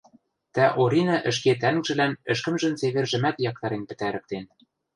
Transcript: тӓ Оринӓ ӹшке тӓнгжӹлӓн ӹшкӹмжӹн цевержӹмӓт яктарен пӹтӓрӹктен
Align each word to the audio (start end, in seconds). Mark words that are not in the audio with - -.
тӓ 0.55 0.65
Оринӓ 0.81 1.17
ӹшке 1.29 1.53
тӓнгжӹлӓн 1.61 2.13
ӹшкӹмжӹн 2.31 2.73
цевержӹмӓт 2.79 3.37
яктарен 3.49 3.83
пӹтӓрӹктен 3.89 4.43